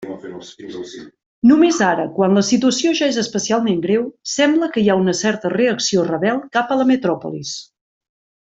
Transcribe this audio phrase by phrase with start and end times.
[1.49, 5.55] Només ara, quan la situació ja és especialment greu, sembla que hi ha una certa
[5.57, 7.57] reacció rebel cap a la metròpolis.